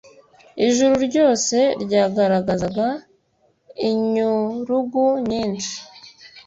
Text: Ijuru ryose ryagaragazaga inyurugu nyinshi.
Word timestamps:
Ijuru 0.67 0.95
ryose 1.07 1.57
ryagaragazaga 1.83 2.87
inyurugu 3.89 5.03
nyinshi. 5.29 5.75